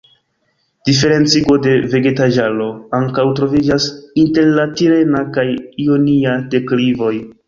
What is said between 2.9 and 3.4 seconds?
ankaŭ